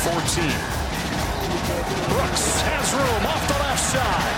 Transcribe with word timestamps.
14. 0.00 0.16
Brooks 2.08 2.62
has 2.64 2.94
room 2.96 3.26
off 3.28 3.44
the 3.48 3.58
left 3.60 3.84
side. 3.84 4.36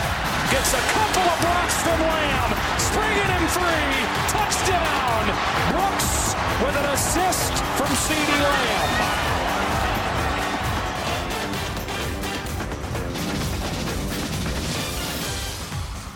Gets 0.50 0.74
a 0.74 0.82
couple 0.90 1.22
of 1.22 1.38
blocks 1.38 1.76
from 1.86 2.00
Lamb. 2.02 2.50
Springing 2.82 3.30
him 3.30 3.46
free. 3.46 3.94
Touchdown. 4.26 5.22
Brooks 5.70 6.34
with 6.66 6.74
an 6.82 6.86
assist 6.90 7.54
from 7.78 7.86
CeeDee 7.94 8.42
Lamb. 8.42 9.41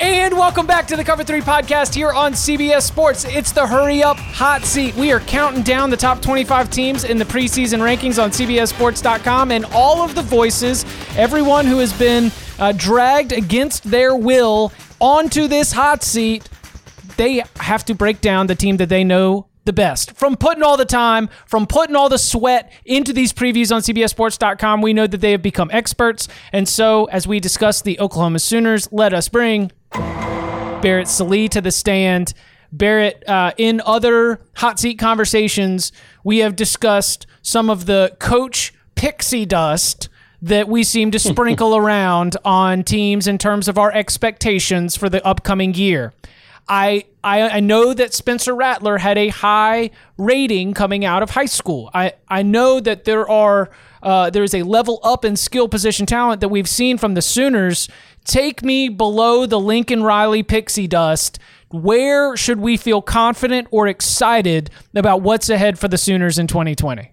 And 0.09 0.35
welcome 0.35 0.69
back 0.69 0.87
to 0.87 0.97
the 0.97 1.03
Cover 1.03 1.25
3 1.25 1.41
podcast 1.41 1.93
here 1.93 2.13
on 2.13 2.33
CBS 2.33 2.83
Sports. 2.83 3.25
It's 3.25 3.51
the 3.51 3.67
Hurry 3.67 4.05
Up 4.05 4.17
Hot 4.17 4.63
Seat. 4.63 4.95
We 4.95 5.11
are 5.11 5.19
counting 5.19 5.65
down 5.65 5.91
the 5.91 5.97
top 5.97 6.23
25 6.23 6.71
teams 6.71 7.03
in 7.03 7.19
the 7.19 7.25
preseason 7.25 7.81
rankings 7.81 8.23
on 8.23 8.31
CBSSports.com 8.31 9.51
and 9.51 9.65
all 9.73 10.03
of 10.03 10.15
the 10.15 10.23
voices, 10.23 10.85
everyone 11.17 11.67
who 11.67 11.79
has 11.79 11.93
been 11.93 12.31
uh, 12.61 12.71
dragged 12.77 13.33
against 13.33 13.83
their 13.83 14.15
will 14.15 14.73
onto 15.01 15.49
this 15.49 15.73
hot 15.73 16.05
seat, 16.05 16.49
they 17.17 17.43
have 17.57 17.85
to 17.87 17.95
break 17.97 18.21
down 18.21 18.47
the 18.47 18.55
team 18.55 18.77
that 18.77 18.89
they 18.89 19.03
know 19.03 19.49
the 19.65 19.73
best. 19.73 20.17
From 20.17 20.37
putting 20.37 20.63
all 20.63 20.77
the 20.77 20.85
time, 20.85 21.29
from 21.47 21.67
putting 21.67 21.97
all 21.97 22.09
the 22.09 22.17
sweat 22.17 22.73
into 22.85 23.13
these 23.13 23.33
previews 23.33 23.75
on 23.75 23.83
CBSSports.com, 23.83 24.83
we 24.83 24.93
know 24.93 25.09
that 25.09 25.21
they 25.21 25.33
have 25.33 25.43
become 25.43 25.69
experts. 25.73 26.29
And 26.53 26.69
so, 26.69 27.07
as 27.07 27.27
we 27.27 27.41
discuss 27.41 27.83
the 27.83 27.99
Oklahoma 27.99 28.39
Sooners, 28.39 28.89
let 28.93 29.13
us 29.13 29.29
bring 29.29 29.73
Barrett 29.93 31.09
Sallee 31.09 31.49
to 31.49 31.61
the 31.61 31.71
stand. 31.71 32.33
Barrett, 32.73 33.27
uh, 33.29 33.53
in 33.57 33.81
other 33.85 34.41
hot 34.57 34.79
seat 34.79 34.99
conversations, 34.99 35.93
we 36.25 36.39
have 36.39 36.57
discussed 36.57 37.27
some 37.43 37.71
of 37.71 37.87
the 37.87 38.15
coach 38.19 38.75
pixie 38.95 39.47
dust 39.47 40.09
that 40.43 40.69
we 40.69 40.85
seem 40.85 41.11
to 41.11 41.19
sprinkle 41.19 41.77
around 41.77 42.37
on 42.45 42.83
teams 42.83 43.27
in 43.27 43.39
terms 43.39 43.69
of 43.69 43.79
our 43.79 43.93
expectations 43.93 44.97
for 44.97 45.09
the 45.09 45.25
upcoming 45.27 45.75
year. 45.75 46.13
I, 46.69 47.05
I 47.23 47.49
I 47.49 47.61
know 47.61 47.95
that 47.95 48.13
Spencer 48.13 48.55
Rattler 48.55 48.99
had 48.99 49.19
a 49.19 49.29
high 49.29 49.91
rating 50.19 50.75
coming 50.75 51.05
out 51.05 51.23
of 51.23 51.31
high 51.31 51.47
school. 51.47 51.91
I, 51.95 52.15
I 52.29 52.43
know 52.43 52.81
that 52.81 53.05
there 53.05 53.29
are 53.29 53.71
uh, 54.03 54.31
there 54.31 54.43
is 54.43 54.55
a 54.55 54.63
level 54.63 55.01
up 55.03 55.25
in 55.25 55.37
skill 55.37 55.69
position 55.69 56.07
talent 56.07 56.41
that 56.41 56.49
we've 56.49 56.69
seen 56.69 56.99
from 56.99 57.15
the 57.15 57.23
Sooners. 57.23 57.89
Take 58.25 58.63
me 58.63 58.89
below 58.89 59.47
the 59.47 59.61
Lincoln 59.61 60.03
Riley 60.03 60.43
pixie 60.43 60.89
dust. 60.89 61.39
Where 61.71 62.37
should 62.37 62.61
we 62.61 62.77
feel 62.77 63.03
confident 63.03 63.69
or 63.71 63.87
excited 63.87 64.71
about 64.95 65.23
what's 65.23 65.49
ahead 65.49 65.79
for 65.79 65.89
the 65.89 65.99
Sooners 65.99 66.39
in 66.39 66.47
2020? 66.47 67.13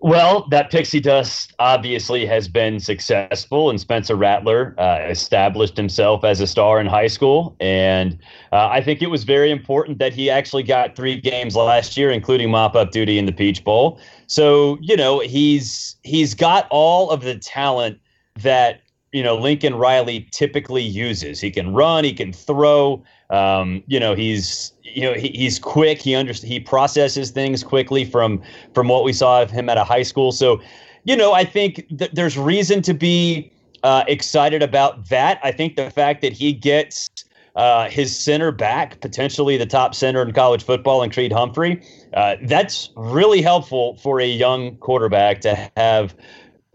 Well, 0.00 0.46
that 0.50 0.70
pixie 0.70 1.00
dust 1.00 1.54
obviously 1.58 2.24
has 2.24 2.46
been 2.46 2.78
successful, 2.78 3.68
and 3.68 3.80
Spencer 3.80 4.14
Rattler 4.14 4.76
uh, 4.78 5.00
established 5.08 5.76
himself 5.76 6.22
as 6.22 6.40
a 6.40 6.46
star 6.46 6.80
in 6.80 6.86
high 6.86 7.08
school. 7.08 7.56
And 7.58 8.16
uh, 8.52 8.68
I 8.68 8.80
think 8.80 9.02
it 9.02 9.08
was 9.08 9.24
very 9.24 9.50
important 9.50 9.98
that 9.98 10.12
he 10.12 10.30
actually 10.30 10.62
got 10.62 10.94
three 10.94 11.20
games 11.20 11.56
last 11.56 11.96
year, 11.96 12.12
including 12.12 12.48
mop-up 12.48 12.92
duty 12.92 13.18
in 13.18 13.26
the 13.26 13.32
Peach 13.32 13.64
Bowl. 13.64 13.98
So 14.28 14.78
you 14.80 14.96
know 14.96 15.18
he's 15.18 15.96
he's 16.04 16.32
got 16.32 16.68
all 16.70 17.10
of 17.10 17.22
the 17.22 17.36
talent 17.36 17.98
that 18.36 18.82
you 19.12 19.22
know 19.22 19.36
Lincoln 19.36 19.74
Riley 19.74 20.28
typically 20.30 20.82
uses. 20.82 21.40
He 21.40 21.50
can 21.50 21.74
run, 21.74 22.04
he 22.04 22.12
can 22.12 22.32
throw. 22.32 23.02
Um, 23.30 23.82
you 23.86 24.00
know, 24.00 24.14
he's 24.14 24.72
you 24.82 25.02
know 25.02 25.14
he, 25.14 25.28
he's 25.28 25.58
quick. 25.58 26.00
He 26.00 26.14
under, 26.14 26.32
he 26.32 26.60
processes 26.60 27.30
things 27.30 27.62
quickly 27.62 28.04
from 28.04 28.42
from 28.74 28.88
what 28.88 29.04
we 29.04 29.12
saw 29.12 29.42
of 29.42 29.50
him 29.50 29.68
at 29.68 29.76
a 29.76 29.84
high 29.84 30.02
school. 30.02 30.32
So, 30.32 30.60
you 31.04 31.16
know, 31.16 31.32
I 31.32 31.44
think 31.44 31.84
that 31.90 32.14
there's 32.14 32.38
reason 32.38 32.82
to 32.82 32.94
be 32.94 33.52
uh, 33.82 34.04
excited 34.08 34.62
about 34.62 35.08
that. 35.08 35.40
I 35.42 35.52
think 35.52 35.76
the 35.76 35.90
fact 35.90 36.22
that 36.22 36.32
he 36.32 36.52
gets 36.52 37.08
uh, 37.56 37.88
his 37.88 38.16
center 38.16 38.52
back, 38.52 39.00
potentially 39.00 39.56
the 39.56 39.66
top 39.66 39.94
center 39.94 40.22
in 40.22 40.32
college 40.32 40.62
football, 40.62 41.02
and 41.02 41.12
Creed 41.12 41.32
Humphrey, 41.32 41.82
uh, 42.14 42.36
that's 42.42 42.90
really 42.96 43.42
helpful 43.42 43.96
for 43.96 44.20
a 44.20 44.26
young 44.26 44.76
quarterback 44.76 45.40
to 45.40 45.70
have 45.76 46.14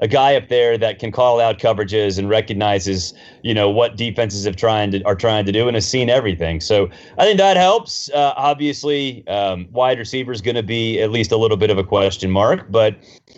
a 0.04 0.08
guy 0.08 0.36
up 0.36 0.50
there 0.50 0.78
that 0.78 1.00
can 1.00 1.14
call 1.14 1.40
out 1.40 1.60
coverages 1.60 2.20
and 2.20 2.28
recognizes, 2.30 3.14
you 3.42 3.54
know, 3.54 3.70
what 3.70 3.96
defenses 3.96 4.44
have 4.44 4.58
trying 4.58 4.92
to 4.92 5.02
are 5.04 5.16
trying 5.16 5.46
to 5.46 5.52
do 5.54 5.66
and 5.66 5.76
has 5.76 5.88
seen 5.88 6.10
everything. 6.10 6.60
So 6.60 6.90
I 7.18 7.24
think 7.24 7.38
that 7.38 7.56
helps. 7.56 8.10
Uh, 8.10 8.34
obviously, 8.36 9.26
um, 9.30 9.66
wide 9.72 9.98
receiver 9.98 10.34
is 10.34 10.42
going 10.42 10.58
to 10.58 10.64
be 10.64 11.00
at 11.00 11.10
least 11.10 11.32
a 11.32 11.38
little 11.38 11.56
bit 11.56 11.70
of 11.70 11.78
a 11.78 11.86
question 11.86 12.30
mark, 12.30 12.70
but 12.70 12.98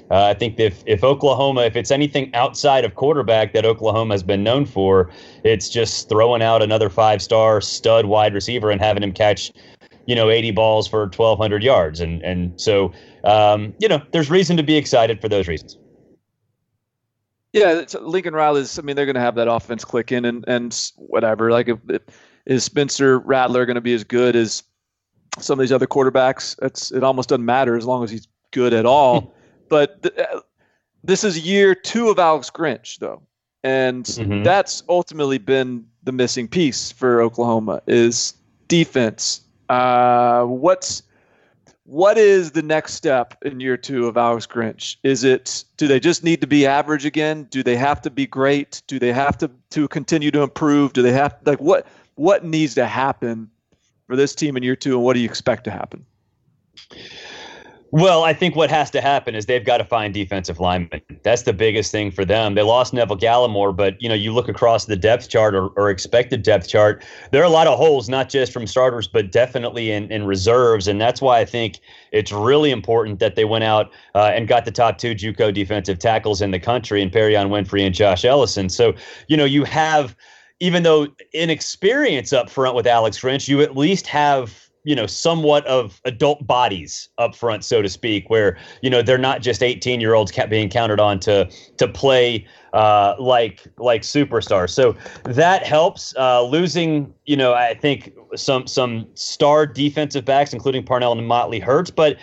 uh, 0.10 0.24
I 0.24 0.34
think 0.34 0.60
if 0.60 0.82
if 0.88 1.04
Oklahoma, 1.04 1.62
if 1.62 1.76
it's 1.76 1.92
anything 1.92 2.34
outside 2.34 2.84
of 2.84 2.96
quarterback 2.96 3.54
that 3.54 3.64
Oklahoma 3.64 4.16
has 4.16 4.24
been 4.24 4.44
known 4.44 4.66
for, 4.66 5.12
it's 5.44 5.70
just 5.70 6.10
throwing 6.10 6.42
out 6.42 6.64
another 6.64 6.90
five 6.90 7.22
star 7.22 7.62
stud 7.62 8.08
wide 8.08 8.34
receiver 8.34 8.72
and 8.72 8.82
having 8.82 9.04
him 9.04 9.12
catch. 9.12 9.52
You 10.08 10.14
know, 10.14 10.30
80 10.30 10.52
balls 10.52 10.88
for 10.88 11.00
1,200 11.06 11.64
yards, 11.64 12.00
and 12.00 12.22
and 12.22 12.54
so 12.62 12.94
um, 13.24 13.74
you 13.80 13.88
know, 13.88 14.00
there's 14.12 14.30
reason 14.30 14.56
to 14.58 14.62
be 14.62 14.76
excited 14.78 15.20
for 15.20 15.28
those 15.28 15.48
reasons. 15.48 15.80
Yeah, 17.56 17.86
Lincoln 18.02 18.34
Riley's. 18.34 18.78
I 18.78 18.82
mean, 18.82 18.98
they're 18.98 19.06
going 19.06 19.16
to 19.16 19.22
have 19.22 19.36
that 19.36 19.50
offense 19.50 19.86
click 19.86 20.12
in 20.12 20.26
and 20.26 20.44
and 20.46 20.92
whatever. 20.98 21.52
Like, 21.52 21.70
if, 21.70 21.80
if, 21.88 22.02
is 22.46 22.66
Spencer 22.66 23.20
Rattler 23.20 23.66
going 23.66 23.76
to 23.76 23.82
be 23.82 23.94
as 23.94 24.04
good 24.04 24.36
as 24.36 24.62
some 25.40 25.58
of 25.58 25.64
these 25.64 25.72
other 25.72 25.88
quarterbacks? 25.88 26.62
It's 26.62 26.92
it 26.92 27.02
almost 27.02 27.30
doesn't 27.30 27.46
matter 27.46 27.78
as 27.78 27.86
long 27.86 28.04
as 28.04 28.12
he's 28.12 28.28
good 28.52 28.74
at 28.74 28.86
all. 28.86 29.34
But 29.68 30.04
th- 30.04 30.16
uh, 30.16 30.42
this 31.04 31.24
is 31.24 31.40
year 31.40 31.74
two 31.74 32.10
of 32.10 32.20
Alex 32.20 32.52
Grinch, 32.52 33.00
though, 33.00 33.24
and 33.64 34.06
mm-hmm. 34.06 34.44
that's 34.44 34.84
ultimately 34.88 35.40
been 35.40 35.88
the 36.04 36.12
missing 36.12 36.48
piece 36.48 36.92
for 36.92 37.20
Oklahoma 37.20 37.82
is 37.88 38.36
defense. 38.68 39.42
Uh, 39.70 40.44
what's 40.44 41.02
what 41.86 42.18
is 42.18 42.52
the 42.52 42.64
next 42.64 42.94
step 42.94 43.38
in 43.44 43.60
year 43.60 43.78
two 43.78 44.08
of 44.08 44.18
Alex 44.18 44.48
Grinch? 44.48 44.98
Is 45.04 45.24
it 45.24 45.64
do 45.78 45.88
they 45.88 46.00
just 46.00 46.24
need 46.24 46.42
to 46.42 46.48
be 46.48 46.66
average 46.66 47.06
again? 47.06 47.44
Do 47.52 47.62
they 47.64 47.76
have 47.76 48.02
to 48.02 48.10
be 48.10 48.26
great? 48.26 48.82
Do 48.88 49.00
they 49.00 49.14
have 49.14 49.38
to 49.38 49.52
to 49.72 49.88
continue 49.88 50.32
to 50.32 50.42
improve? 50.42 50.94
Do 50.94 51.02
they 51.02 51.12
have 51.12 51.38
like 51.46 51.62
what 51.62 51.86
what 52.16 52.44
needs 52.44 52.74
to 52.76 52.88
happen 52.88 53.50
for 54.08 54.16
this 54.16 54.34
team 54.34 54.58
in 54.58 54.64
year 54.64 54.76
two, 54.76 54.96
and 54.96 55.04
what 55.04 55.14
do 55.14 55.20
you 55.20 55.30
expect 55.30 55.64
to 55.66 55.72
happen? 55.72 56.06
Well, 57.96 58.26
I 58.26 58.34
think 58.34 58.58
what 58.58 58.70
has 58.72 58.92
to 58.92 59.00
happen 59.00 59.36
is 59.36 59.46
they've 59.46 59.64
got 59.64 59.78
to 59.78 59.86
find 59.86 60.14
defensive 60.14 60.60
linemen. 60.60 61.00
That's 61.24 61.44
the 61.44 61.54
biggest 61.54 61.94
thing 61.94 62.12
for 62.12 62.26
them. 62.26 62.54
They 62.54 62.62
lost 62.62 62.94
Neville 62.94 63.16
Gallimore, 63.16 63.74
but 63.74 63.96
you 64.02 64.10
know, 64.10 64.16
you 64.16 64.34
look 64.34 64.50
across 64.50 64.84
the 64.84 64.98
depth 64.98 65.30
chart 65.30 65.56
or, 65.56 65.70
or 65.78 65.90
expected 65.90 66.44
depth 66.44 66.68
chart, 66.68 67.06
there 67.32 67.42
are 67.42 67.46
a 67.46 67.50
lot 67.50 67.68
of 67.68 67.78
holes, 67.78 68.10
not 68.10 68.28
just 68.28 68.52
from 68.52 68.68
starters, 68.68 69.08
but 69.08 69.32
definitely 69.32 69.92
in, 69.92 70.12
in 70.12 70.26
reserves. 70.26 70.90
And 70.90 71.00
that's 71.00 71.22
why 71.22 71.40
I 71.40 71.46
think 71.46 71.80
it's 72.12 72.34
really 72.34 72.70
important 72.70 73.20
that 73.20 73.38
they 73.38 73.46
went 73.46 73.64
out 73.64 73.94
uh, 74.14 74.30
and 74.36 74.46
got 74.46 74.66
the 74.66 74.72
top 74.72 74.98
two 74.98 75.16
JUCO 75.16 75.54
defensive 75.54 75.98
tackles 75.98 76.42
in 76.42 76.52
the 76.52 76.60
country, 76.60 77.02
and 77.02 77.10
Perrion 77.14 77.48
Winfrey 77.48 77.86
and 77.86 77.96
Josh 77.96 78.26
Ellison. 78.26 78.68
So, 78.68 78.94
you 79.30 79.38
know, 79.38 79.46
you 79.46 79.64
have, 79.64 80.18
even 80.60 80.84
though 80.84 81.08
inexperience 81.32 82.34
up 82.34 82.50
front 82.50 82.76
with 82.76 82.88
Alex 82.88 83.22
Grinch, 83.22 83.48
you 83.48 83.62
at 83.62 83.78
least 83.78 84.06
have 84.08 84.65
you 84.86 84.96
know 84.96 85.06
somewhat 85.06 85.66
of 85.66 86.00
adult 86.06 86.46
bodies 86.48 87.10
up 87.18 87.36
front 87.36 87.66
so 87.66 87.82
to 87.82 87.90
speak 87.90 88.30
where 88.30 88.58
you 88.82 88.90
know 88.90 89.02
they're 89.02 89.18
not 89.18 89.42
just 89.42 89.62
18 89.62 90.00
year 90.00 90.14
olds 90.14 90.32
being 90.50 90.70
counted 90.70 91.00
on 91.00 91.20
to 91.20 91.50
to 91.78 91.88
play 91.88 92.46
uh, 92.76 93.16
like 93.20 93.64
like 93.78 94.02
superstars. 94.02 94.72
So 94.72 94.96
that 95.24 95.66
helps 95.66 96.14
uh, 96.18 96.44
losing 96.44 97.14
you 97.26 97.36
know 97.36 97.54
i 97.54 97.74
think 97.74 98.14
some 98.36 98.68
some 98.68 99.08
star 99.16 99.66
defensive 99.66 100.26
backs 100.26 100.54
including 100.54 100.84
parnell 100.84 101.12
and 101.12 101.28
motley 101.28 101.60
hurts 101.60 101.90
but 101.90 102.18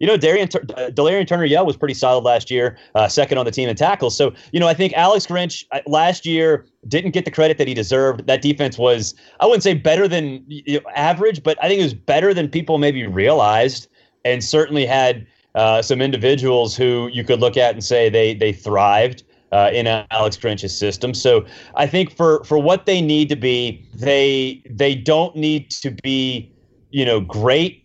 you 0.00 0.06
know, 0.06 0.16
Darian 0.16 0.48
uh, 0.54 0.90
Delarrian 0.90 1.28
Turner 1.28 1.44
Yell 1.44 1.64
was 1.64 1.76
pretty 1.76 1.94
solid 1.94 2.24
last 2.24 2.50
year, 2.50 2.78
uh, 2.94 3.06
second 3.06 3.38
on 3.38 3.44
the 3.44 3.50
team 3.50 3.68
in 3.68 3.76
tackles. 3.76 4.16
So, 4.16 4.32
you 4.50 4.58
know, 4.58 4.66
I 4.66 4.74
think 4.74 4.94
Alex 4.94 5.26
Grinch 5.26 5.64
uh, 5.72 5.80
last 5.86 6.26
year 6.26 6.66
didn't 6.88 7.12
get 7.12 7.26
the 7.26 7.30
credit 7.30 7.58
that 7.58 7.68
he 7.68 7.74
deserved. 7.74 8.26
That 8.26 8.40
defense 8.40 8.78
was, 8.78 9.14
I 9.40 9.46
wouldn't 9.46 9.62
say 9.62 9.74
better 9.74 10.08
than 10.08 10.42
you 10.48 10.80
know, 10.80 10.90
average, 10.96 11.42
but 11.42 11.62
I 11.62 11.68
think 11.68 11.80
it 11.80 11.84
was 11.84 11.94
better 11.94 12.32
than 12.32 12.48
people 12.48 12.78
maybe 12.78 13.06
realized, 13.06 13.88
and 14.24 14.42
certainly 14.42 14.86
had 14.86 15.26
uh, 15.54 15.82
some 15.82 16.00
individuals 16.00 16.74
who 16.74 17.08
you 17.12 17.22
could 17.22 17.40
look 17.40 17.58
at 17.58 17.74
and 17.74 17.84
say 17.84 18.08
they 18.08 18.34
they 18.34 18.52
thrived. 18.52 19.22
Uh, 19.52 19.68
in 19.74 19.88
Alex 20.12 20.36
Grinch's 20.36 20.78
system, 20.78 21.12
so 21.12 21.44
I 21.74 21.84
think 21.84 22.14
for 22.14 22.44
for 22.44 22.56
what 22.56 22.86
they 22.86 23.00
need 23.00 23.28
to 23.30 23.34
be, 23.34 23.84
they 23.92 24.62
they 24.70 24.94
don't 24.94 25.34
need 25.34 25.72
to 25.72 25.90
be, 25.90 26.52
you 26.90 27.04
know, 27.04 27.18
great. 27.18 27.84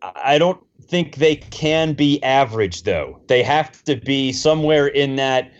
I 0.00 0.38
don't 0.38 0.58
think 0.92 1.16
they 1.16 1.36
can 1.36 1.94
be 1.94 2.22
average 2.22 2.84
though. 2.84 3.20
They 3.26 3.42
have 3.42 3.82
to 3.84 3.96
be 3.96 4.30
somewhere 4.32 4.86
in 4.86 5.16
that 5.16 5.50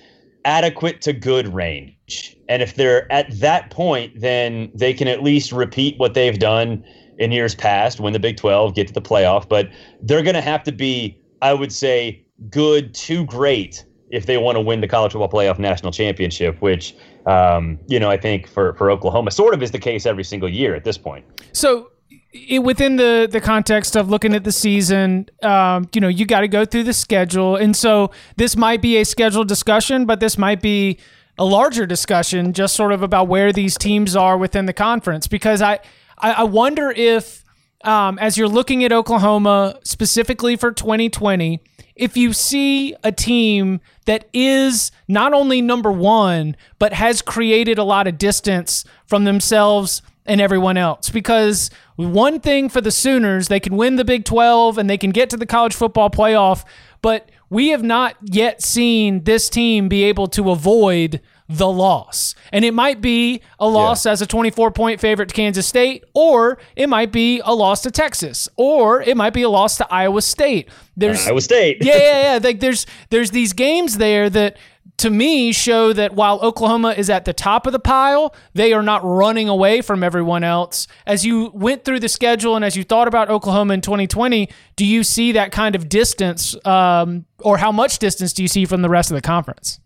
adequate 0.44 1.00
to 1.02 1.12
good 1.12 1.52
range. 1.52 2.37
And 2.49 2.62
if 2.62 2.75
they're 2.75 3.11
at 3.11 3.26
that 3.40 3.70
point, 3.70 4.20
then 4.20 4.70
they 4.75 4.93
can 4.93 5.08
at 5.08 5.23
least 5.23 5.50
repeat 5.50 5.99
what 5.99 6.14
they've 6.14 6.38
done 6.38 6.84
in 7.19 7.32
years 7.32 7.55
past, 7.55 7.99
win 7.99 8.12
the 8.12 8.20
Big 8.20 8.37
12, 8.37 8.75
get 8.75 8.88
to 8.88 8.93
the 8.93 9.00
playoff. 9.00 9.49
But 9.49 9.70
they're 10.02 10.23
going 10.23 10.34
to 10.34 10.43
have 10.43 10.62
to 10.64 10.73
be 10.73 11.19
I 11.43 11.52
would 11.52 11.73
say, 11.73 12.25
good 12.49 12.94
to 12.94 13.26
great 13.26 13.85
if 14.11 14.26
they 14.26 14.38
want 14.38 14.56
to 14.56 14.61
win 14.61 14.81
the 14.81 14.88
college 14.88 15.12
football 15.12 15.28
playoff 15.28 15.58
national 15.58 15.90
championship, 15.93 16.61
which 16.62 16.94
um, 17.26 17.78
you 17.88 17.99
know 17.99 18.08
I 18.08 18.17
think 18.17 18.46
for 18.46 18.75
for 18.75 18.90
Oklahoma 18.90 19.32
sort 19.32 19.52
of 19.52 19.62
is 19.62 19.73
the 19.73 19.78
case 19.78 20.06
every 20.06 20.25
single 20.25 20.49
year 20.49 20.75
at 20.75 20.85
this 20.85 20.96
point. 20.96 21.25
So. 21.52 21.90
It, 22.32 22.61
within 22.62 22.96
the 22.96 23.29
the 23.31 23.40
context 23.40 23.96
of 23.96 24.08
looking 24.08 24.34
at 24.34 24.44
the 24.44 24.52
season, 24.52 25.29
um, 25.43 25.88
you 25.94 26.00
know, 26.00 26.08
you 26.08 26.25
got 26.25 26.40
to 26.40 26.49
go 26.49 26.64
through 26.64 26.84
the 26.84 26.94
schedule, 26.94 27.56
and 27.56 27.76
so 27.76 28.11
this 28.37 28.56
might 28.56 28.81
be 28.81 28.96
a 28.96 29.05
scheduled 29.05 29.49
discussion, 29.49 30.06
but 30.06 30.20
this 30.20 30.38
might 30.38 30.62
be 30.62 30.99
a 31.38 31.44
larger 31.44 31.87
discussion, 31.87 32.52
just 32.52 32.75
sort 32.75 32.93
of 32.93 33.02
about 33.02 33.29
where 33.29 33.52
these 33.52 33.76
teams 33.76 34.17
are 34.17 34.38
within 34.38 34.67
the 34.67 34.73
conference. 34.73 35.26
Because 35.26 35.61
I 35.61 35.81
I, 36.19 36.32
I 36.32 36.43
wonder 36.44 36.90
if 36.90 37.44
um, 37.84 38.19
as 38.19 38.38
you're 38.38 38.49
looking 38.49 38.85
at 38.85 38.93
Oklahoma 38.93 39.78
specifically 39.85 40.56
for 40.56 40.73
2020, 40.73 41.61
if 41.94 42.17
you 42.17 42.32
see 42.32 42.94
a 43.05 43.12
team 43.12 43.81
that 44.06 44.28
is 44.32 44.90
not 45.08 45.32
only 45.32 45.61
number 45.61 45.93
one, 45.93 46.56
but 46.78 46.93
has 46.93 47.23
created 47.23 47.78
a 47.78 47.85
lot 47.85 48.06
of 48.06 48.19
distance 48.19 48.85
from 49.06 49.25
themselves 49.25 50.02
and 50.26 50.40
everyone 50.40 50.76
else. 50.76 51.10
Because 51.10 51.70
one 51.96 52.40
thing 52.40 52.69
for 52.69 52.80
the 52.80 52.90
Sooners, 52.90 53.48
they 53.48 53.60
can 53.60 53.76
win 53.76 53.96
the 53.96 54.04
Big 54.04 54.24
12 54.24 54.78
and 54.78 54.88
they 54.88 54.98
can 54.98 55.10
get 55.10 55.30
to 55.30 55.36
the 55.36 55.46
college 55.46 55.74
football 55.74 56.10
playoff, 56.10 56.64
but 57.00 57.30
we 57.50 57.69
have 57.69 57.82
not 57.82 58.16
yet 58.22 58.62
seen 58.62 59.24
this 59.24 59.50
team 59.50 59.88
be 59.88 60.04
able 60.04 60.26
to 60.28 60.50
avoid 60.50 61.20
the 61.48 61.69
loss. 61.69 62.34
And 62.50 62.64
it 62.64 62.72
might 62.72 63.00
be 63.00 63.42
a 63.58 63.69
loss 63.69 64.06
yeah. 64.06 64.12
as 64.12 64.22
a 64.22 64.26
24 64.26 64.70
point 64.70 65.00
favorite 65.00 65.28
to 65.28 65.34
Kansas 65.34 65.66
State, 65.66 66.04
or 66.14 66.58
it 66.76 66.88
might 66.88 67.12
be 67.12 67.40
a 67.44 67.54
loss 67.54 67.82
to 67.82 67.90
Texas, 67.90 68.48
or 68.56 69.02
it 69.02 69.16
might 69.16 69.34
be 69.34 69.42
a 69.42 69.50
loss 69.50 69.76
to 69.76 69.92
Iowa 69.92 70.22
State. 70.22 70.68
Uh, 70.68 70.72
there's 70.96 71.26
Iowa 71.26 71.40
State. 71.40 71.78
yeah, 71.84 71.96
yeah, 71.96 72.22
yeah. 72.22 72.38
Like 72.42 72.60
there's 72.60 72.86
there's 73.10 73.30
these 73.30 73.52
games 73.52 73.98
there 73.98 74.30
that 74.30 74.56
to 74.98 75.10
me 75.10 75.52
show 75.52 75.92
that 75.92 76.14
while 76.14 76.38
Oklahoma 76.40 76.94
is 76.96 77.10
at 77.10 77.24
the 77.24 77.32
top 77.32 77.66
of 77.66 77.72
the 77.72 77.78
pile, 77.78 78.34
they 78.54 78.72
are 78.72 78.82
not 78.82 79.02
running 79.04 79.48
away 79.48 79.80
from 79.80 80.04
everyone 80.04 80.44
else. 80.44 80.86
As 81.06 81.26
you 81.26 81.50
went 81.54 81.84
through 81.84 82.00
the 82.00 82.08
schedule 82.08 82.54
and 82.54 82.64
as 82.64 82.76
you 82.76 82.84
thought 82.84 83.08
about 83.08 83.28
Oklahoma 83.28 83.74
in 83.74 83.80
2020, 83.80 84.48
do 84.76 84.86
you 84.86 85.02
see 85.02 85.32
that 85.32 85.50
kind 85.50 85.74
of 85.74 85.88
distance, 85.88 86.54
um, 86.66 87.24
or 87.40 87.58
how 87.58 87.72
much 87.72 87.98
distance 87.98 88.32
do 88.32 88.42
you 88.42 88.48
see 88.48 88.64
from 88.64 88.82
the 88.82 88.88
rest 88.88 89.10
of 89.10 89.16
the 89.16 89.22
conference? 89.22 89.80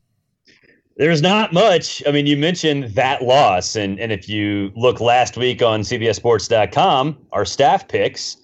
There's 0.99 1.21
not 1.21 1.53
much. 1.53 2.03
I 2.07 2.11
mean, 2.11 2.27
you 2.27 2.39
mentioned 2.39 2.85
that 2.95 3.23
loss, 3.23 3.77
and 3.77 4.01
and 4.01 4.13
if 4.13 4.31
you 4.31 4.73
look 4.77 4.99
last 4.99 5.37
week 5.37 5.61
on 5.61 5.83
CBSSports.com, 5.83 7.19
our 7.33 7.45
staff 7.45 7.87
picks, 7.87 8.39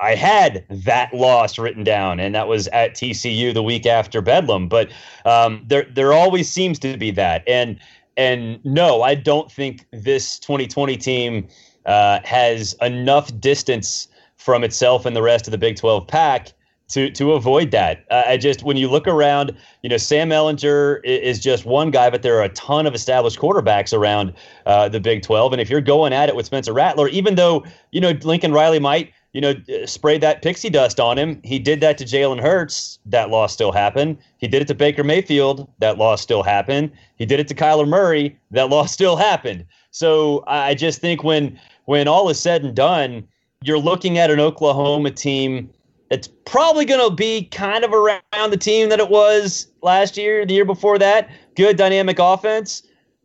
I 0.00 0.14
had 0.14 0.64
that 0.70 1.12
loss 1.12 1.58
written 1.58 1.84
down, 1.84 2.20
and 2.20 2.34
that 2.34 2.46
was 2.46 2.68
at 2.68 2.94
TCU 2.94 3.52
the 3.52 3.62
week 3.62 3.86
after 3.86 4.20
Bedlam. 4.20 4.68
But 4.68 4.90
um, 5.24 5.64
there 5.66 5.86
there 5.92 6.12
always 6.12 6.48
seems 6.48 6.78
to 6.80 6.96
be 6.96 7.10
that, 7.12 7.42
and 7.46 7.78
and 8.16 8.64
no, 8.64 9.02
I 9.02 9.14
don't 9.14 9.50
think 9.50 9.86
this 9.92 10.38
2020 10.38 10.96
team 10.96 11.48
uh, 11.86 12.20
has 12.24 12.74
enough 12.80 13.38
distance 13.40 14.08
from 14.36 14.64
itself 14.64 15.06
and 15.06 15.16
the 15.16 15.22
rest 15.22 15.46
of 15.46 15.52
the 15.52 15.58
Big 15.58 15.76
12 15.76 16.06
pack 16.06 16.52
to 16.88 17.10
to 17.10 17.32
avoid 17.32 17.70
that. 17.70 18.04
Uh, 18.10 18.22
I 18.26 18.36
just 18.36 18.62
when 18.62 18.76
you 18.76 18.88
look 18.88 19.06
around, 19.06 19.54
you 19.82 19.88
know, 19.88 19.96
Sam 19.96 20.30
Ehlinger 20.30 21.00
is 21.04 21.38
just 21.38 21.64
one 21.64 21.90
guy, 21.90 22.08
but 22.10 22.22
there 22.22 22.38
are 22.38 22.44
a 22.44 22.48
ton 22.50 22.86
of 22.86 22.94
established 22.94 23.38
quarterbacks 23.38 23.92
around 23.92 24.32
uh, 24.66 24.88
the 24.88 25.00
Big 25.00 25.22
12. 25.22 25.52
And 25.52 25.60
if 25.60 25.68
you're 25.68 25.80
going 25.80 26.12
at 26.12 26.28
it 26.28 26.36
with 26.36 26.46
Spencer 26.46 26.72
Rattler, 26.72 27.08
even 27.08 27.34
though 27.34 27.64
you 27.92 28.00
know 28.00 28.12
Lincoln 28.22 28.52
Riley 28.52 28.78
might 28.78 29.12
you 29.38 29.40
know 29.40 29.54
spray 29.86 30.18
that 30.18 30.42
pixie 30.42 30.68
dust 30.68 30.98
on 30.98 31.16
him, 31.16 31.40
he 31.44 31.60
did 31.60 31.80
that 31.80 31.96
to 31.98 32.04
Jalen 32.04 32.40
Hurts. 32.40 32.98
That 33.06 33.30
loss 33.30 33.52
still 33.52 33.70
happened. 33.70 34.18
He 34.38 34.48
did 34.48 34.62
it 34.62 34.66
to 34.66 34.74
Baker 34.74 35.04
Mayfield. 35.04 35.70
That 35.78 35.96
loss 35.96 36.20
still 36.20 36.42
happened. 36.42 36.90
He 37.14 37.24
did 37.24 37.38
it 37.38 37.46
to 37.46 37.54
Kyler 37.54 37.86
Murray. 37.86 38.36
That 38.50 38.68
loss 38.74 38.90
still 38.90 39.14
happened. 39.14 39.64
So 39.92 40.42
I 40.48 40.74
just 40.74 41.00
think 41.00 41.22
when 41.22 41.56
when 41.84 42.08
all 42.08 42.28
is 42.30 42.40
said 42.40 42.64
and 42.64 42.74
done, 42.74 43.28
you're 43.62 43.78
looking 43.78 44.18
at 44.18 44.28
an 44.28 44.40
Oklahoma 44.40 45.12
team 45.12 45.70
it's 46.10 46.26
probably 46.44 46.84
going 46.84 47.08
to 47.08 47.14
be 47.14 47.44
kind 47.44 47.84
of 47.84 47.92
around 47.92 48.50
the 48.50 48.56
team 48.56 48.88
that 48.88 48.98
it 48.98 49.10
was 49.10 49.68
last 49.82 50.16
year, 50.16 50.44
the 50.46 50.54
year 50.54 50.64
before 50.64 50.98
that. 50.98 51.30
Good 51.54 51.76
dynamic 51.76 52.18
offense, 52.18 52.82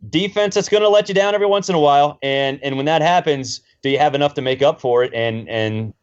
defense 0.09 0.53
that's 0.55 0.69
going 0.69 0.83
to 0.83 0.89
let 0.89 1.07
you 1.07 1.15
down 1.15 1.33
every 1.33 1.47
once 1.47 1.69
in 1.69 1.75
a 1.75 1.79
while, 1.79 2.19
and 2.21 2.59
and 2.61 2.75
when 2.75 2.85
that 2.85 3.01
happens, 3.01 3.61
do 3.83 3.89
you 3.89 3.99
have 3.99 4.15
enough 4.15 4.33
to 4.33 4.41
make 4.41 4.63
up 4.63 4.81
for 4.81 5.03
it? 5.03 5.13
And 5.13 5.47
and 5.47 5.93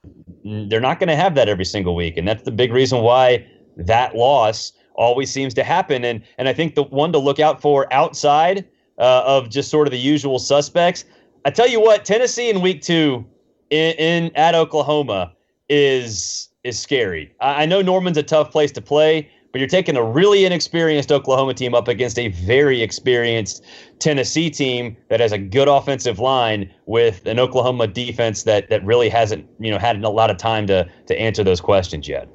they're 0.71 0.81
not 0.81 1.01
going 1.01 1.09
to 1.09 1.17
have 1.17 1.35
that 1.35 1.49
every 1.49 1.65
single 1.65 1.97
week, 1.97 2.17
and 2.17 2.29
that's 2.29 2.45
the 2.45 2.53
big 2.53 2.73
reason 2.73 3.03
why 3.03 3.45
that 3.77 4.15
loss 4.15 4.73
always 4.95 5.31
seems 5.31 5.55
to 5.55 5.65
happen. 5.65 6.05
And 6.05 6.23
and 6.39 6.49
I 6.49 6.53
think 6.53 6.77
the 6.77 6.85
one 6.85 7.11
to 7.13 7.19
look 7.19 7.41
out 7.41 7.61
for 7.61 7.93
outside 7.93 8.69
uh, 8.99 9.23
of 9.27 9.49
just 9.49 9.71
sort 9.71 9.89
of 9.89 9.93
the 9.93 9.99
usual 9.99 10.39
suspects. 10.39 11.05
I 11.45 11.51
tell 11.51 11.69
you 11.69 11.81
what, 11.81 12.05
Tennessee 12.05 12.51
in 12.51 12.61
week 12.61 12.83
two 12.83 13.25
in, 13.71 13.95
in 13.97 14.37
at 14.37 14.55
Oklahoma 14.55 15.33
is 15.69 16.49
is 16.65 16.79
scary. 16.79 17.35
I, 17.41 17.63
I 17.63 17.67
know 17.67 17.81
Norman's 17.81 18.19
a 18.19 18.23
tough 18.23 18.51
place 18.51 18.73
to 18.73 18.83
play, 18.83 19.31
but 19.53 19.61
you're 19.61 19.69
taking 19.69 19.97
a 19.97 20.03
really 20.03 20.45
inexperienced 20.45 21.11
Oklahoma 21.11 21.55
team 21.55 21.75
up 21.75 21.89
against 21.89 22.19
a 22.19 22.29
very 22.29 22.83
experienced 22.83 23.65
Tennessee 23.99 24.51
team 24.51 24.97
that 25.09 25.21
has 25.21 25.33
a 25.33 25.39
good 25.39 25.69
offensive 25.69 26.19
line 26.19 26.73
with 26.87 27.27
an 27.27 27.39
Oklahoma 27.39 27.87
defense 27.87 28.45
that 28.45 28.71
that 28.71 28.85
really 28.85 29.09
hasn't 29.09 29.47
you 29.59 29.71
know 29.71 29.79
had 29.79 30.03
a 30.03 30.09
lot 30.09 30.31
of 30.31 30.37
time 30.37 30.67
to 30.69 30.89
to 31.07 31.21
answer 31.21 31.43
those 31.43 31.61
questions 31.61 32.09
yet. 32.09 32.29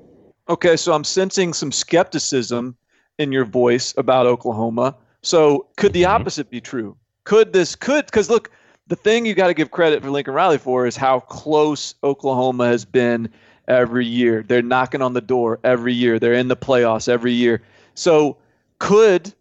Okay, 0.49 0.77
so 0.77 0.93
I'm 0.93 1.03
sensing 1.03 1.53
some 1.53 1.71
skepticism 1.71 2.75
in 3.17 3.31
your 3.31 3.45
voice 3.45 3.93
about 3.97 4.27
Oklahoma. 4.27 4.95
So 5.23 5.67
could 5.77 5.93
the 5.93 6.03
mm-hmm. 6.03 6.21
opposite 6.21 6.49
be 6.49 6.61
true? 6.61 6.95
Could 7.23 7.53
this 7.53 7.75
could 7.75 8.05
because 8.05 8.29
look, 8.29 8.51
the 8.87 8.95
thing 8.95 9.25
you 9.25 9.33
got 9.33 9.47
to 9.47 9.53
give 9.53 9.71
credit 9.71 10.03
for 10.03 10.11
Lincoln 10.11 10.33
Riley 10.33 10.57
for 10.57 10.85
is 10.85 10.95
how 10.95 11.21
close 11.21 11.95
Oklahoma 12.03 12.67
has 12.67 12.85
been 12.85 13.29
every 13.67 14.05
year. 14.05 14.43
They're 14.47 14.61
knocking 14.61 15.01
on 15.01 15.13
the 15.13 15.21
door 15.21 15.59
every 15.63 15.93
year. 15.93 16.19
They're 16.19 16.33
in 16.33 16.47
the 16.47 16.57
playoffs 16.57 17.09
every 17.09 17.33
year. 17.33 17.61
So 17.95 18.37
could 18.79 19.33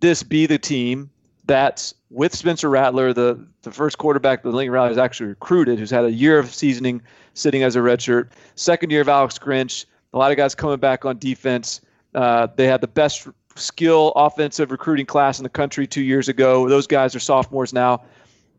this 0.00 0.22
be 0.22 0.46
the 0.46 0.58
team 0.58 1.10
that's 1.46 1.94
with 2.10 2.34
Spencer 2.34 2.68
Rattler, 2.68 3.12
the, 3.12 3.44
the 3.62 3.70
first 3.70 3.98
quarterback 3.98 4.42
that 4.42 4.50
Lincoln 4.50 4.72
Riley 4.72 4.88
has 4.88 4.98
actually 4.98 5.28
recruited, 5.28 5.78
who's 5.78 5.90
had 5.90 6.04
a 6.04 6.12
year 6.12 6.38
of 6.38 6.52
seasoning 6.52 7.02
sitting 7.34 7.62
as 7.62 7.76
a 7.76 7.80
redshirt, 7.80 8.30
second 8.54 8.90
year 8.90 9.00
of 9.00 9.08
Alex 9.08 9.38
Grinch, 9.38 9.84
a 10.12 10.18
lot 10.18 10.30
of 10.30 10.36
guys 10.36 10.54
coming 10.54 10.78
back 10.78 11.04
on 11.04 11.18
defense. 11.18 11.80
Uh, 12.14 12.48
they 12.56 12.66
had 12.66 12.80
the 12.80 12.88
best 12.88 13.28
skill 13.56 14.12
offensive 14.16 14.70
recruiting 14.70 15.06
class 15.06 15.38
in 15.38 15.42
the 15.42 15.48
country 15.48 15.86
two 15.86 16.02
years 16.02 16.28
ago. 16.28 16.68
Those 16.68 16.86
guys 16.86 17.14
are 17.14 17.20
sophomores 17.20 17.72
now. 17.72 18.02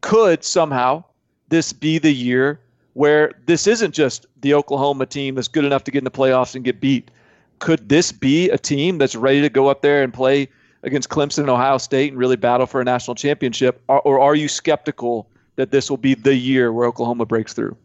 Could 0.01 0.43
somehow 0.43 1.03
this 1.49 1.73
be 1.73 1.97
the 1.97 2.13
year 2.13 2.59
where 2.93 3.33
this 3.45 3.67
isn't 3.67 3.93
just 3.93 4.25
the 4.41 4.53
Oklahoma 4.53 5.05
team 5.05 5.35
that's 5.35 5.47
good 5.47 5.65
enough 5.65 5.83
to 5.85 5.91
get 5.91 5.99
in 5.99 6.03
the 6.03 6.11
playoffs 6.11 6.55
and 6.55 6.63
get 6.63 6.79
beat. 6.79 7.11
Could 7.59 7.89
this 7.89 8.11
be 8.11 8.49
a 8.49 8.57
team 8.57 8.97
that's 8.97 9.15
ready 9.15 9.41
to 9.41 9.49
go 9.49 9.67
up 9.67 9.81
there 9.81 10.03
and 10.03 10.13
play 10.13 10.49
against 10.83 11.09
Clemson 11.09 11.39
and 11.39 11.49
Ohio 11.49 11.77
State 11.77 12.11
and 12.11 12.19
really 12.19 12.37
battle 12.37 12.65
for 12.65 12.81
a 12.81 12.83
national 12.83 13.15
championship? 13.15 13.81
Or, 13.87 14.01
or 14.01 14.19
are 14.19 14.35
you 14.35 14.47
skeptical 14.47 15.29
that 15.57 15.71
this 15.71 15.89
will 15.89 15.97
be 15.97 16.13
the 16.13 16.35
year 16.35 16.71
where 16.71 16.87
Oklahoma 16.87 17.25
breaks 17.25 17.53
through? 17.53 17.75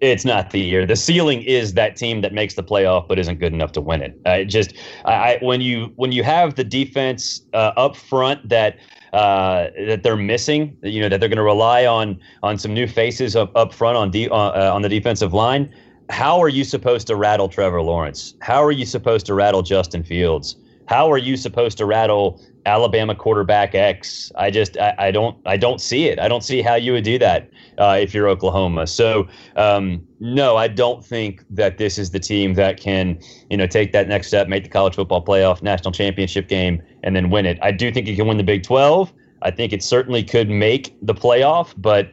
It's 0.00 0.24
not 0.24 0.50
the 0.50 0.60
year. 0.60 0.84
The 0.84 0.96
ceiling 0.96 1.42
is 1.42 1.74
that 1.74 1.94
team 1.96 2.22
that 2.22 2.32
makes 2.32 2.54
the 2.54 2.64
playoff 2.64 3.06
but 3.06 3.20
isn't 3.20 3.38
good 3.38 3.52
enough 3.52 3.70
to 3.72 3.80
win 3.80 4.02
it. 4.02 4.44
Just 4.46 4.74
I, 5.04 5.38
when 5.42 5.60
you 5.60 5.92
when 5.94 6.10
you 6.10 6.24
have 6.24 6.56
the 6.56 6.64
defense 6.64 7.40
uh, 7.54 7.72
up 7.76 7.96
front 7.96 8.48
that 8.48 8.78
uh, 9.12 9.68
that 9.86 10.02
they're 10.02 10.16
missing. 10.16 10.76
You 10.82 11.00
know 11.00 11.08
that 11.08 11.20
they're 11.20 11.28
going 11.28 11.36
to 11.36 11.42
rely 11.42 11.86
on 11.86 12.18
on 12.42 12.58
some 12.58 12.72
new 12.74 12.86
faces 12.86 13.36
up, 13.36 13.54
up 13.54 13.72
front 13.72 13.96
on 13.96 14.10
de- 14.10 14.28
uh, 14.28 14.34
uh, 14.34 14.70
on 14.74 14.82
the 14.82 14.88
defensive 14.88 15.32
line. 15.32 15.72
how 16.08 16.40
are 16.42 16.48
you 16.48 16.64
supposed 16.64 17.06
to 17.06 17.16
rattle 17.16 17.48
Trevor 17.48 17.82
Lawrence? 17.82 18.34
How 18.40 18.62
are 18.62 18.72
you 18.72 18.86
supposed 18.86 19.26
to 19.26 19.34
rattle 19.34 19.62
Justin 19.62 20.02
Fields? 20.02 20.56
How 20.86 21.10
are 21.10 21.18
you 21.18 21.36
supposed 21.36 21.78
to 21.78 21.86
rattle 21.86 22.40
Alabama 22.66 23.14
quarterback 23.14 23.74
X? 23.74 24.30
I 24.36 24.50
just 24.50 24.76
I, 24.76 24.94
I 24.98 25.10
don't 25.10 25.36
I 25.46 25.56
don't 25.56 25.80
see 25.80 26.06
it. 26.06 26.18
I 26.18 26.28
don't 26.28 26.44
see 26.44 26.62
how 26.62 26.74
you 26.74 26.92
would 26.92 27.04
do 27.04 27.18
that 27.18 27.50
uh, 27.78 27.98
if 28.00 28.14
you're 28.14 28.28
Oklahoma. 28.28 28.86
So 28.86 29.28
um, 29.56 30.06
no, 30.20 30.56
I 30.56 30.68
don't 30.68 31.04
think 31.04 31.44
that 31.50 31.78
this 31.78 31.98
is 31.98 32.10
the 32.10 32.20
team 32.20 32.54
that 32.54 32.78
can 32.78 33.18
you 33.50 33.56
know 33.56 33.66
take 33.66 33.92
that 33.92 34.08
next 34.08 34.28
step, 34.28 34.48
make 34.48 34.64
the 34.64 34.70
college 34.70 34.94
football 34.94 35.24
playoff, 35.24 35.62
national 35.62 35.92
championship 35.92 36.48
game, 36.48 36.82
and 37.02 37.16
then 37.16 37.30
win 37.30 37.46
it. 37.46 37.58
I 37.62 37.72
do 37.72 37.90
think 37.90 38.08
it 38.08 38.16
can 38.16 38.26
win 38.26 38.36
the 38.36 38.44
Big 38.44 38.62
12. 38.62 39.12
I 39.42 39.50
think 39.50 39.72
it 39.72 39.82
certainly 39.82 40.22
could 40.22 40.48
make 40.48 40.96
the 41.02 41.14
playoff, 41.14 41.74
but 41.76 42.12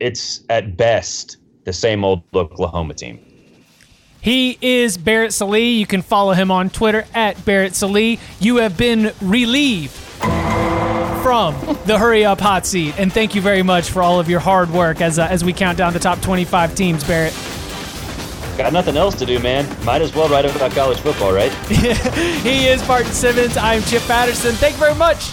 it's 0.00 0.42
at 0.48 0.76
best 0.76 1.36
the 1.64 1.72
same 1.72 2.04
old 2.04 2.22
Oklahoma 2.34 2.94
team. 2.94 3.31
He 4.22 4.56
is 4.62 4.96
Barrett 4.98 5.32
Sallee. 5.32 5.72
You 5.80 5.86
can 5.86 6.00
follow 6.00 6.32
him 6.32 6.52
on 6.52 6.70
Twitter 6.70 7.04
at 7.12 7.44
Barrett 7.44 7.74
Sallee. 7.74 8.20
You 8.38 8.58
have 8.58 8.78
been 8.78 9.12
relieved 9.20 9.90
from 9.90 11.56
the 11.86 11.96
Hurry 11.98 12.24
Up 12.24 12.40
Hot 12.40 12.64
Seat, 12.64 12.94
and 12.98 13.12
thank 13.12 13.34
you 13.34 13.40
very 13.40 13.64
much 13.64 13.90
for 13.90 14.00
all 14.00 14.20
of 14.20 14.30
your 14.30 14.38
hard 14.38 14.70
work 14.70 15.00
as 15.00 15.18
uh, 15.18 15.26
as 15.28 15.42
we 15.42 15.52
count 15.52 15.76
down 15.76 15.92
the 15.92 15.98
top 15.98 16.20
25 16.20 16.76
teams, 16.76 17.02
Barrett. 17.02 17.34
Got 18.56 18.72
nothing 18.72 18.96
else 18.96 19.16
to 19.16 19.26
do, 19.26 19.40
man. 19.40 19.66
Might 19.84 20.02
as 20.02 20.14
well 20.14 20.28
write 20.28 20.44
about 20.44 20.70
college 20.70 21.00
football, 21.00 21.32
right? 21.32 21.52
he 21.66 22.68
is 22.68 22.80
Barton 22.86 23.10
Simmons. 23.10 23.56
I'm 23.56 23.82
Chip 23.82 24.02
Patterson. 24.02 24.54
Thank 24.54 24.74
you 24.74 24.80
very 24.80 24.94
much. 24.94 25.32